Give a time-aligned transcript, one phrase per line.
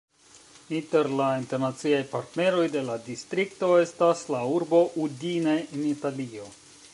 [0.77, 6.51] Inter la internaciaj partneroj de la distrikto estas la urbo Udine en Italio.